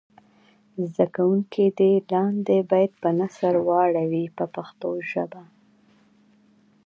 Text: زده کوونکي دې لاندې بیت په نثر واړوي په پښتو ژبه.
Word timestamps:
زده 0.93 1.05
کوونکي 1.15 1.65
دې 1.79 1.91
لاندې 2.11 2.57
بیت 2.71 2.91
په 3.01 3.09
نثر 3.19 3.53
واړوي 3.67 4.25
په 4.37 4.45
پښتو 4.55 4.89
ژبه. 5.11 5.43